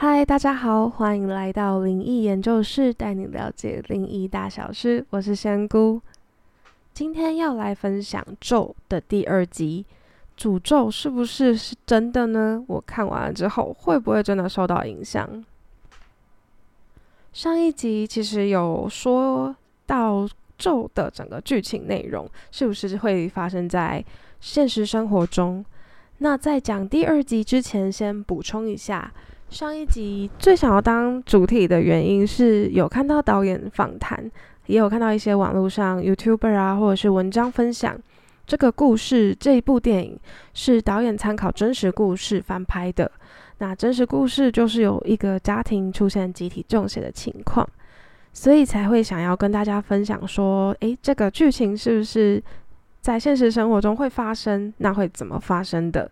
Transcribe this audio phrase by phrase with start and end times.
[0.00, 5.04] 嗨，大家好，欢迎来到灵异研究室，带你了解灵异大小事。
[5.10, 6.00] 我是仙姑，
[6.94, 9.84] 今天要来分享《咒》的第二集。
[10.38, 12.64] 诅咒是不是是真的呢？
[12.68, 15.44] 我看完了之后，会不会真的受到影响？
[17.32, 24.04] 上一集其实有说到咒的整个剧情内容，是不是会发生在
[24.40, 25.64] 现实生活中？
[26.18, 29.12] 那在讲第二集之前，先补充一下，
[29.50, 34.30] 上一集最想要当主体的原因是有看到导演访谈，
[34.66, 37.98] 也有看到一些网络上 YouTuber 啊，或者是文章分享。
[38.46, 40.18] 这个故事，这一部电影
[40.54, 43.10] 是导演参考真实故事翻拍的。
[43.58, 47.66] 那真实故事就是有一个家庭出现集体中邪的情况，
[48.32, 52.42] 所以才会想要跟大家分享说，诶，这个剧情是不是
[53.00, 54.72] 在现实生活中会发生？
[54.76, 56.10] 那会怎么发生的？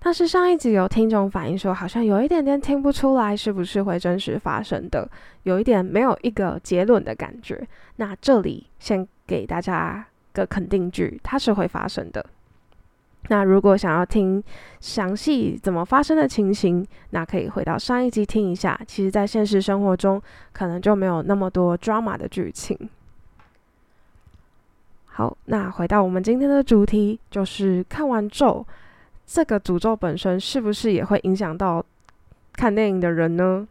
[0.00, 5.08] 但是上一集有听众反映说，好像有一点点听不出来是不是会真实发生的，
[5.44, 7.64] 有一点没有一个结论的感觉。
[7.96, 10.06] 那这里先给大家。
[10.32, 12.24] 个肯定句，它是会发生的。
[13.30, 14.40] 那如果想要听
[14.78, 18.80] 详细怎么发生的情形，那可以回到上一集听一下。
[18.86, 22.78] 其实，在现实生活中，可能就没有那么多 drama 的剧情。
[25.06, 28.64] 好，那回到我们今天的主题，就是看完咒，
[29.32, 31.84] 这个诅咒本身是不是也会影响到
[32.54, 33.64] 看电影的人呢？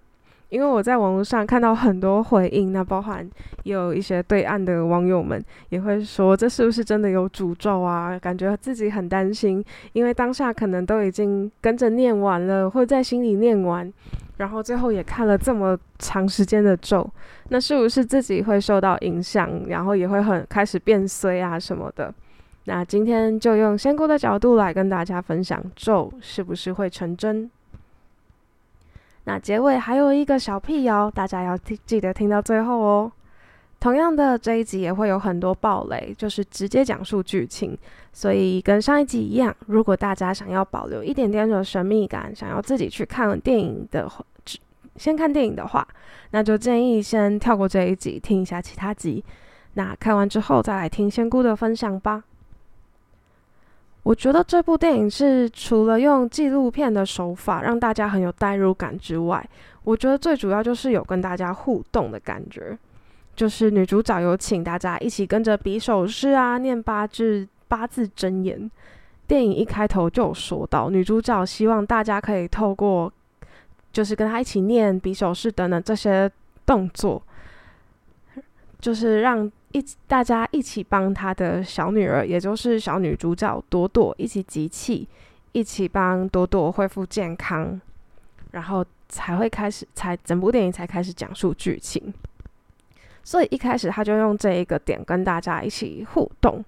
[0.47, 3.29] 因为我在网络上看到很多回应，那包含
[3.63, 8.17] 也有一些对岸的网友们也会说，这是不是真的有诅咒啊？
[8.17, 13.91] 感觉自己很担心，因为当下可能都已经跟着念完了，或在心里念完，
[14.37, 17.05] 然后最后也看了这么长时间的咒，
[17.49, 22.11] 那是不是自己会受到影响，然后也会很开始变衰啊什么的？
[22.65, 27.49] 那今天就用仙姑的角度来跟大家分享，咒是不是会成真？
[29.23, 33.11] 那结尾还有一个小辟谣，大家要记记得听到最后哦。
[33.79, 37.77] 同样的，这一集也会有很多暴雷，就是直接讲述剧情，
[38.11, 44.25] 所以跟上一集一样，如果大家想要保留一点点的神秘感，想要自己去看电影的话，
[44.97, 45.87] 先看电影的话，
[46.31, 49.23] 那就建议先跳过这一集，听一下其他集。
[49.75, 52.23] 那看完之后再来听仙姑的分享吧。
[54.03, 59.47] 我觉得这部电影是除了用纪录片的手法让大家很有代入感之外，
[59.83, 62.75] 我觉得最主要就是有跟大家互动的感觉。
[63.35, 68.69] 就是女主角有请大家一起跟着比手势啊，念八字八字真言。
[69.27, 73.11] 电影一开头就有说到，女主角希望大家可以透过
[73.91, 76.29] 就是跟她一起念比手势等等这些
[76.65, 77.21] 动作，
[78.79, 79.51] 就是让。
[79.71, 85.07] 一大家一起帮他的小女儿，也就是小女主角朵朵一起集气，
[85.51, 87.79] 一起帮朵朵恢复健康，
[88.51, 92.13] 然后才会开始，才整部电影才开始讲述剧情。
[93.23, 96.65] 所以一开始他就用这一个点跟大家一起互动，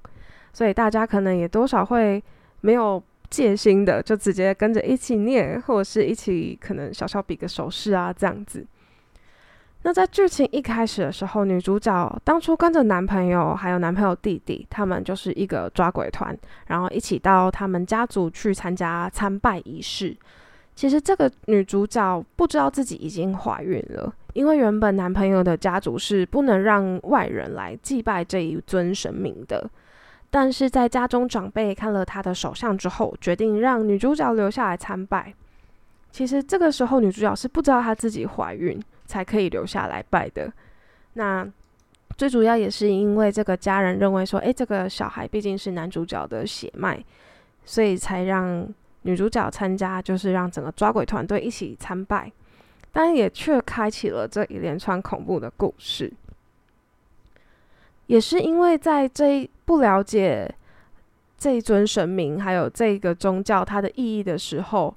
[0.53, 2.23] 所以大家可能也多少会
[2.59, 3.01] 没有
[3.31, 8.63] 戒心的，就直接跟着一起念，或者是一起可能小小比个手势啊，这样子。
[9.83, 16.37] 那在剧情一开始的时候，女主角当初跟着男朋友还有男朋友弟弟，他们就是一个抓鬼团，
[16.67, 20.15] 然后一起到他们家族去参加参拜仪式。
[20.75, 29.69] 其实这个女主角不知道自己已经怀孕了，因为原本男朋友的家族是不能让外人来祭拜这一尊神明的。
[30.29, 35.33] 但是在家中长辈看了她的手相之后，决定让女主角留下来参拜。
[36.11, 38.79] 其实这个时候女主角是不知道她自己怀孕。
[39.11, 40.49] 才可以留下来拜的。
[41.15, 41.45] 那
[42.15, 47.03] 最主要也是因为这个家人认为说，诶，这个小孩毕竟是男主角的血脉，
[47.65, 48.65] 所以才让
[49.01, 52.31] 女主角参加，就是让整个抓鬼团队一起参拜。
[52.93, 56.13] 但也却开启了这一连串恐怖的故事。
[58.07, 60.49] 也是因为在这不了解
[61.37, 64.95] 这尊神明还有这个宗教它的意义的时候。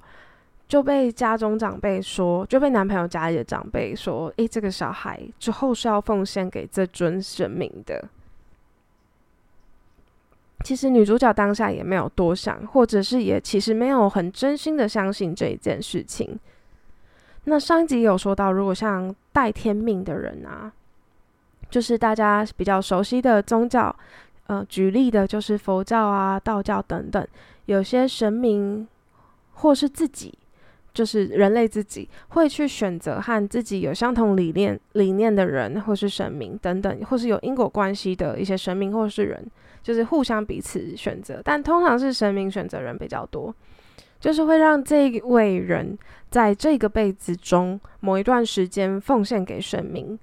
[0.75, 8.05] 就被家中长辈说，就被男朋友家里的长辈说：“诶，这个小孩之后是要奉献给这尊神明的。”
[10.65, 16.37] 其实女主角当下也没有多想，或者是也其实没有很真心的相信这一件事情。
[17.45, 20.73] 那上一集有说到，如果像带天命的人啊，
[21.71, 23.95] 就是大家比较熟悉的宗教，
[24.49, 27.25] 呃，举例的就是佛教啊、道教等等，
[27.67, 28.89] 有些神明
[29.53, 30.37] 或是自己。
[30.95, 39.45] 就是人类自己会去选择和自己有相同理念理念的人，或是神明等等，或是有因果关系的一些神明或是人，
[39.83, 41.43] 就是互相彼此选择。
[41.45, 43.53] 但通常是神明选择人比较多，
[44.21, 45.99] 就是会让这一位人
[46.31, 50.17] 在这个辈子中某一段时间奉献给神明，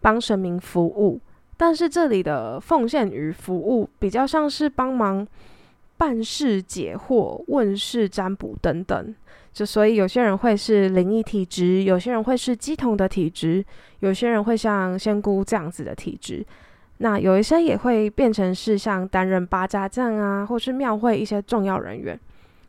[0.00, 1.20] 帮神明服务。
[1.56, 5.26] 但是这里的奉献与服务比较像是帮忙
[5.96, 9.14] 办事、解惑、问事、占卜等等。
[9.56, 13.64] 就所以有些人会是灵异体质，有些人会是鸡同的体质，
[14.00, 16.44] 有些人会像仙姑这样子的体质。
[16.98, 22.20] 那有一些也会变成是像担任八家将啊，或是庙会一些重要人员，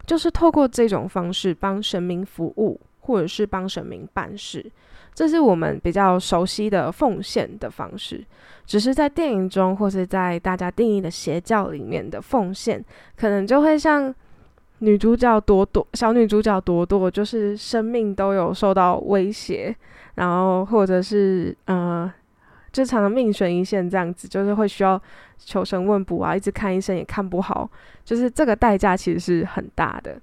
[0.06, 4.66] 就是透过这种方式帮神明服务，或者是帮神明办事。
[5.14, 8.24] 这是我们比较熟悉的奉献的方式，
[8.66, 12.82] 只是在电影中或是在大家定义的邪教里面的奉献，
[13.18, 14.16] 可能就会像
[14.80, 19.76] 女主角朵朵、小女主角朵朵，就是生命都有受到威胁，
[20.16, 22.12] 然后或者是呃，
[22.72, 25.02] 就常常命悬一线这样子，就是会需要
[25.38, 27.70] 求神问卜啊，一直看医生也看不好，
[28.04, 30.20] 就是这个代价其实是很大的。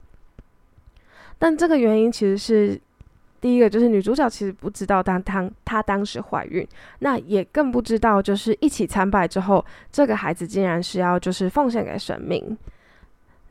[1.39, 2.81] 但这个原因其实是。
[3.41, 6.67] 第一个就是女主角其实不知道当当她当时怀孕，
[7.01, 9.63] 那也更不知道就是一起参拜之后，
[9.93, 12.57] 这个孩子竟然是要就是奉献给神明。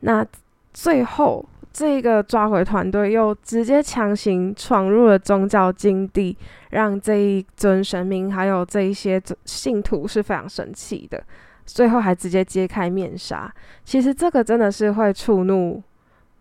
[0.00, 0.26] 那
[0.74, 1.42] 最后
[1.72, 6.36] 这个抓回团队又直接强行闯入了宗教禁地，
[6.70, 11.24] 让这一尊神明还有这一些信徒是非常生气的。
[11.64, 13.50] 最后还直接揭开面纱，
[13.84, 15.82] 其实这个真的是会触怒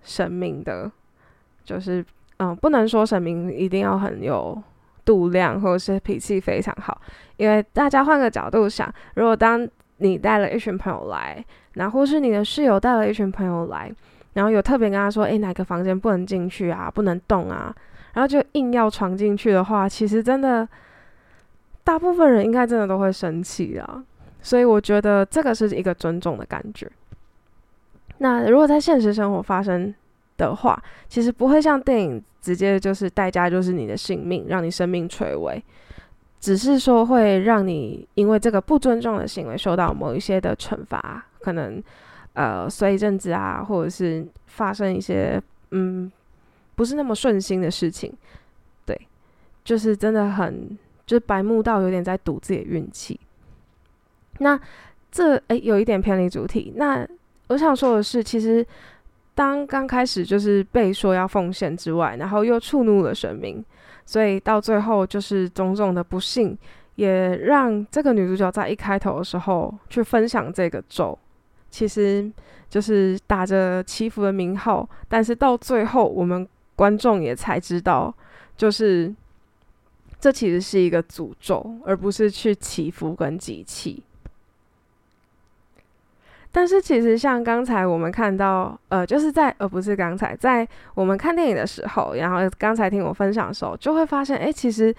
[0.01, 0.91] 神明的，
[1.63, 2.03] 就是。
[2.37, 4.59] 嗯，不能说神明一定要很有
[5.05, 6.99] 度量，或者是脾气非常好，
[7.37, 9.65] 因为大家换个角度想，如果当
[9.97, 11.45] 你带了一群朋友来，
[11.75, 13.89] 那或是你的室友带了一群朋友来，
[14.33, 17.75] 然后有特别跟他说，诶，哪个房间不能进去啊，不能动啊，
[18.13, 20.67] 然后就硬要闯进去的话，其实真的
[21.83, 24.03] 大部分人应该真的都会生气啊。
[24.41, 26.89] 所以我觉得这个是一个尊重的感觉。
[28.17, 29.93] 那如果在现实生活发生，
[30.35, 35.63] 的话，其实不会像电影直接就是代价就是你的性命，让你生命垂危，
[36.39, 41.81] 只是说会让你因为这个不尊重的行为受到某一些的惩罚，可能
[42.33, 45.41] 呃随一阵子啊，或者是发生一些
[45.71, 46.11] 嗯
[46.75, 48.13] 不是那么顺心的事情，
[48.85, 48.99] 对，
[49.63, 53.19] 就是真的很就是白目到有点在赌自己的运气。
[54.39, 54.59] 那
[55.11, 57.07] 这诶有一点偏离主题，那
[57.47, 58.65] 我想说的是，其实。
[59.35, 63.65] 当刚开始就是被说要奉献之外，然后又触怒了神明，
[64.05, 66.55] 所以到最后就是种种的不幸，
[66.97, 71.17] 也让这个女主角在一开头的时候去分享这个咒，
[71.73, 72.31] 其实
[72.69, 78.13] 就是打着祈福的名号，但是到最后我们观众也才知道，
[78.55, 79.11] 就是
[80.19, 84.03] 这其实是一个诅咒，而不是去祈福跟集气。
[86.51, 94.95] 但是其实像刚才我们看到，呃，就是在，而不是刚才在我们看电影的时候，然后刚才听我分享的时候，就会发现，哎，其实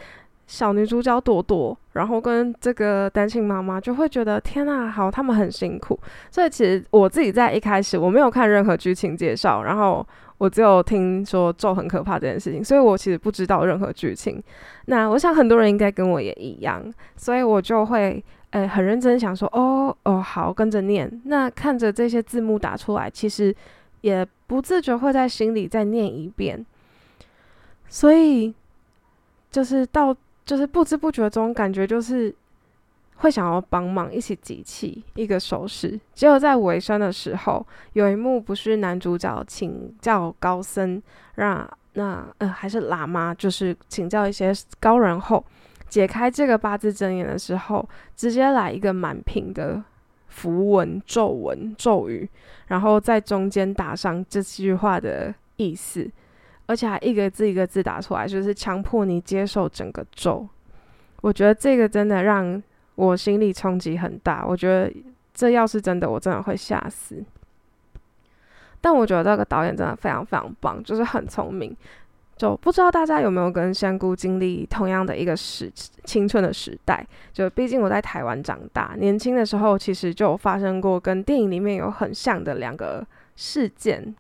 [0.49, 5.99] 小女主角朵朵，然后跟这个单亲妈妈就会觉得，天呐，好，他们很辛苦。
[6.31, 10.07] 所以其实我自己在一开始我没有看任何剧情介绍，然后
[10.39, 14.41] 我只有听说咒很可怕这件事情，所以我其实不知道任何剧情。
[14.87, 16.85] 那我想很多人应该跟我也一样，
[17.17, 18.23] 所以我就会。
[18.55, 21.11] 诶，很认真想说，哦哦，好，跟着念。
[21.25, 23.53] 那看着这些字幕打出来，其实
[24.03, 26.65] 也不自觉会在心里再念一遍。
[27.89, 28.55] 所以
[29.51, 32.35] 就是到，就是不知不觉中，感觉就是
[33.17, 35.99] 会想要帮忙一起集气一个手势。
[36.13, 41.03] 结果在尾声的时候，有一幕不是男主角请教高僧，
[41.37, 45.45] 让那呃还是喇嘛，就是请教一些高人后。
[45.87, 49.81] 解开这个八字真言的时候，直接来一个满屏的
[50.27, 52.29] 符文、咒文、咒语，
[52.67, 56.11] 然后在中间打上这句话的意思，
[56.67, 60.49] 而且还一个字一个字打出来，就是强迫你接受整个咒。
[61.21, 62.63] 我觉得这个真的让
[62.95, 64.45] 我心里冲击很大。
[64.47, 64.93] 我觉得
[65.33, 67.23] 这要是真的，我真的会吓死。
[68.81, 71.75] 但我觉得这个导演真的非常非常棒，就是很聪明。
[72.37, 75.71] 就不知道大家有没有跟香菇经历同样的一个时
[76.05, 77.07] 青春的时代？
[77.33, 83.07] 就毕竟我在台湾长大，年轻的时候其实就发生过跟电影里面有很像的两个
[83.37, 84.15] 事件。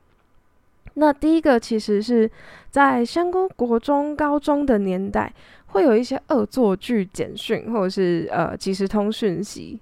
[0.95, 2.31] 那第一个其实是
[2.71, 5.33] 在香菇国中、高中的年代，
[5.67, 9.81] 会有一些恶作剧简讯或者是呃即时通讯息。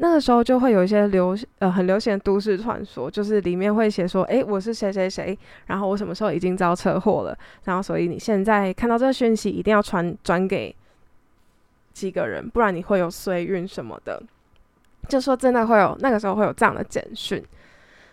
[0.00, 10.72] 那个时候就会有一些流呃很流行的都市传说，就是里面会写说，哎，我是谁谁谁，然后我什么时候已经遭车祸了，然后所以你现在看到这个讯息一定要传转给
[11.92, 14.22] 几个人，不然你会有衰运什么的。
[15.08, 17.42] 就说真的会有那个时候会有这样的简讯。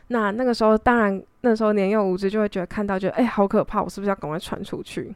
[0.08, 5.14] 那那个时候，当然那时候年幼无知，就会觉得看到就哎好可怕，我是不是要赶快传出去？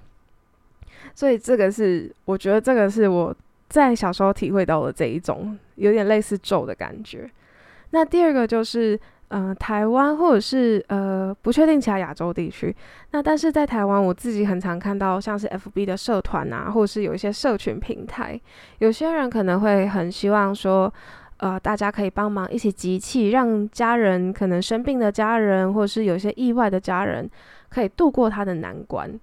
[1.14, 3.36] 所以这个是我觉得这个是我
[3.68, 7.30] 在小时候体会到的这一种有点类似咒的感觉。
[7.92, 9.00] 那第二个就是。
[9.32, 12.76] 嗯，台湾或者是呃，不确定其他亚洲地区。
[13.12, 18.42] 那但是在台湾，我自己很常看到像是 FB 的社团啊，或者是有一些社群平台，
[18.80, 20.92] 有些人可能会很希望说，
[21.40, 27.30] 呃，大家可以帮忙一起集气，让家人可能生病的家人，或者是有些意外的家人，
[27.70, 29.20] 可以度过他的难关。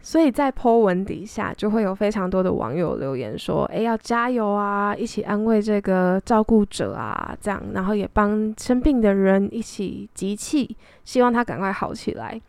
[0.00, 12.40] 所以在 po 文底下就会有非常多的网友留言说：“诶，要加油啊，一起安慰这个照顾者啊，这样，然后也帮生病的人一起集气，希望他赶快好起来。”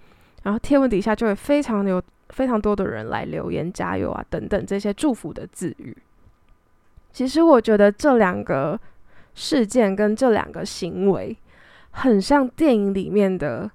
[0.44, 5.98] 然后贴文底下就会非常有非常多的人来留言加油啊等等这些祝福的字语。
[7.12, 8.80] 其实我觉得这两个
[9.36, 11.36] 事件跟这两个行为
[11.92, 13.70] 很像电影里面的。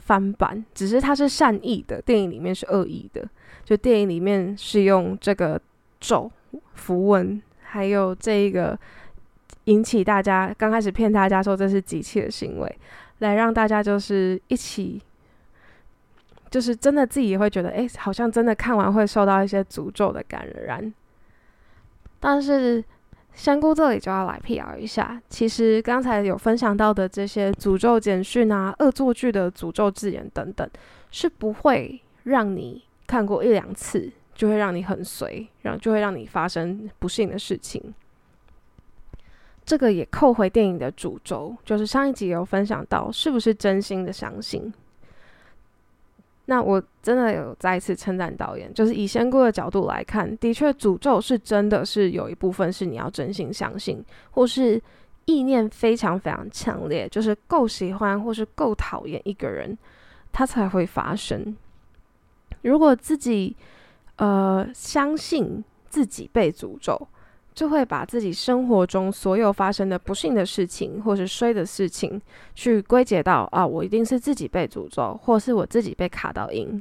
[0.00, 3.28] 翻版，只是它是善意的，电影里面是恶意的。
[3.62, 5.60] 就电影里面是用这个
[6.00, 6.32] 咒
[6.72, 8.78] 符文，还有这一个
[9.64, 12.78] 引起大家刚开始骗大家说这是机器的行为，
[13.18, 14.98] 来让大家就是一起，
[16.48, 20.90] 就是真的自己也会觉得，哎，好像真的看完会受到一些诅咒的感染，
[22.20, 22.84] 但是。
[23.34, 30.68] 香菇这里就要来辟谣一下，其实刚才有分享到的这些诅咒简讯啊、恶作剧的诅咒字眼等等，
[31.12, 37.94] 是不会让你看过一两次就会让你很随，然后就会让你发生不幸的事情。
[39.64, 44.74] 这个也扣回电影的主轴，就是上一集有分享到，是不是真心的相信？
[46.50, 54.82] 那我真的有再一次称赞导演，就是以仙姑的角度来看，的确诅咒是真的是有一部分是你要真心相信，或是
[55.26, 59.76] 意念非常非常强烈，就是够喜欢或是够讨厌一个人，
[60.32, 61.54] 他才会发生。
[62.62, 63.54] 如果自己
[64.16, 67.08] 呃相信自己被诅咒。
[67.58, 72.22] 就会把自己生活中所有发生的不幸的事情，或是衰的事情，
[72.54, 76.80] 去归结到啊，我一定是自己被诅咒，或是我自己被卡到阴，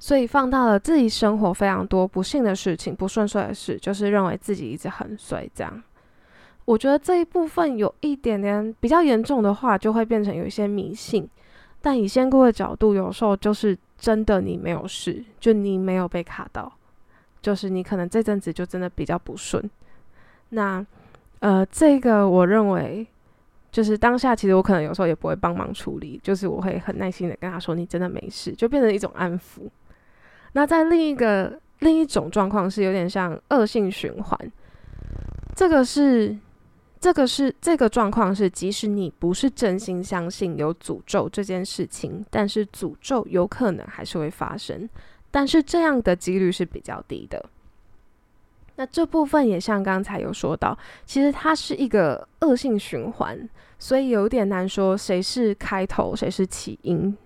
[0.00, 5.48] 所以放大了自己生活非常多不幸的事情、不顺遂的事，就是认为自己一直很衰。
[5.54, 5.80] 这样，
[6.64, 11.30] 我觉得这一部分有一点点比较严重的话，就会变成有一些迷信。
[11.80, 16.72] 但以仙姑的角度，有时候就是真的你没有事，就你没有被卡到，
[17.40, 19.70] 就是你可能这阵子就真的比较不顺。
[20.50, 20.84] 那，
[21.40, 23.06] 呃，这个我认为，
[23.72, 29.68] 就是当下其实我可能有时候也不会帮忙处理，就是我会很耐心的跟他说：“你真的没事。”就变成一种安抚。
[30.52, 34.52] 那在另一个另一种状况是有点像恶性循环，
[35.54, 36.34] 这个是
[36.98, 44.88] 这个是这个状况是，即使你不是真心相信有诅咒这件事情，但是诅咒有可能还是会发生，
[45.30, 47.44] 但是这样的几率是比较低的。
[48.76, 57.16] 那这部分也像刚才有说到，其实它是一个恶性循环，所以有点难说谁是开头，谁是起因。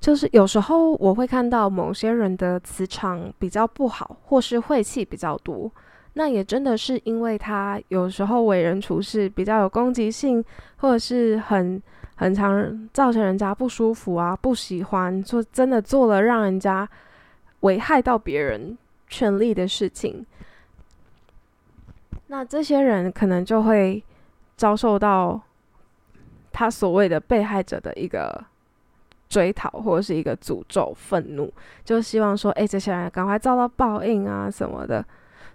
[0.00, 5.70] 就是有时候我会看到某些人的磁场比较不好，或是晦气比较多，
[6.14, 10.42] 那也真的是因为他有时候为人处事比较有攻击性，
[10.76, 11.82] 或者是很
[12.14, 16.88] 很常造成人家不舒服啊，不喜欢，做真的做了让人家
[17.60, 18.78] 危害到别人。
[19.10, 20.24] 权力的事情，
[22.28, 24.02] 那这些人可能就会
[24.56, 25.38] 遭受到
[26.52, 28.42] 他所谓的被害者的一个
[29.28, 31.52] 追讨，或者是一个诅咒、愤怒，
[31.84, 35.04] 就希望说：“哎，这些人赶快遭到报应啊什么的。”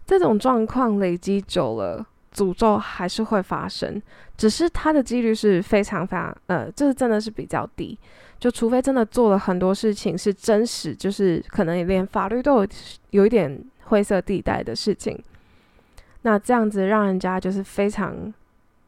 [0.06, 4.02] 这种状况累积久了，诅咒还是会发生，
[4.38, 7.98] 只是它的几率是非常非常呃，就是真的是比较低。
[8.46, 12.68] 就除非真的做了很多事情是真实，就是可能连法律都有
[13.10, 15.20] 有一点灰色地带的事情，
[16.22, 18.32] 那这样子让人家就是非常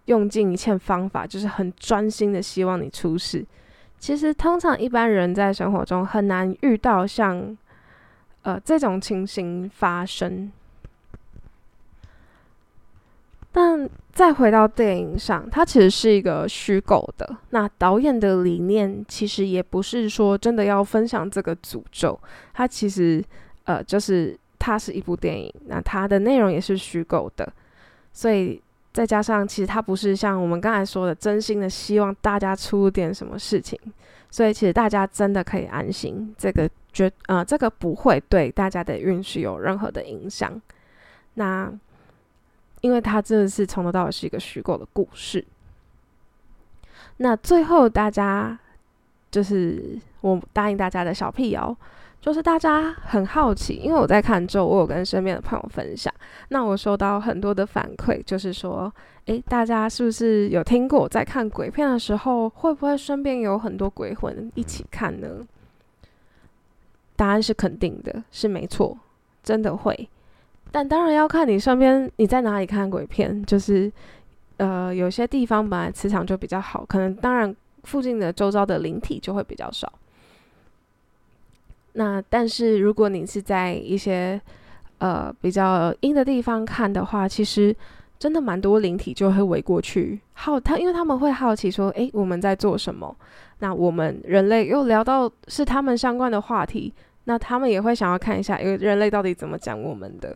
[0.05, 3.43] 用尽一切方法，就是很专心的希望你出事。
[3.97, 7.57] 其实通常一般人在生活中很难遇到像
[8.43, 10.51] 呃这种情形发生。
[13.59, 17.37] 但再回到电影上，它其实是一个虚构的。
[17.49, 22.19] 那导演的理念其实也不是说真的要分享这个诅咒，
[22.53, 23.19] 它其实
[23.63, 27.51] 呃就是它是一部电影，那它的内容也是虚构的。
[28.13, 28.61] 所以
[28.93, 33.79] 再加上其实它不是像我们刚才说的真心的希望大家出点什么事情，
[34.29, 40.61] 所以其实大家真的可以安心，这个绝呃这个不会对大家的运势有任何的影响。
[41.33, 41.73] 那。
[42.81, 45.43] 因为它真的是从头到尾是一个虚构的故事。
[47.17, 48.57] 那最后大家
[49.31, 51.75] 就是我答应大家的小辟谣。
[52.19, 56.11] 就是大家很好奇，因为我在看之后，我有跟身边的朋友分享，
[56.49, 58.91] 那我收到很多的反馈，就是说，
[59.27, 65.45] 诶，大家是不是有听过，在看鬼片的时候，会不会身边有很多鬼魂一起看呢？
[67.15, 68.97] 答案是肯定的，是没错，
[69.43, 70.09] 真的会。
[70.71, 73.91] 但当然要看你身边你在哪里看鬼片，就是
[74.57, 79.91] 呃，有些地方本来磁场就比较好，可能当然附近的周遭的灵体就会比较少。
[81.93, 84.39] 那但是如果你是在一些
[84.99, 87.75] 呃比较阴的地方看的话，其实
[88.19, 93.15] 真的蛮多灵体就会围过去，好他因为他们会好奇说，诶，我们在做什么？
[93.59, 96.93] 那我们人类又聊到是他们相关的话题，
[97.23, 100.35] 那他们也会想要看一下，因为人类到底怎么讲我们的。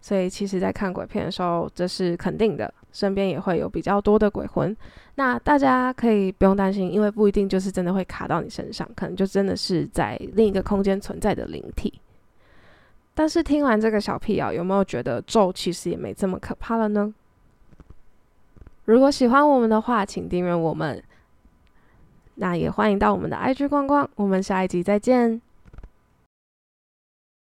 [0.00, 2.72] 所以其实，在看鬼片的时候，这是肯定的。
[2.92, 4.76] 身边也会有比较多的鬼魂，
[5.14, 12.00] 那大家可以不用担心，因为不一定就是真的会卡到你身上，可能就真的是在另一个空间存在的灵体。
[13.14, 17.14] 但是听完这个小辟谣，有没有觉得咒其实也没这么可怕了呢？
[18.86, 21.00] 如果喜欢我们的话，请订阅我们，
[22.36, 24.08] 那也欢迎到我们的 IG 逛逛。
[24.16, 25.40] 我们下一集再见。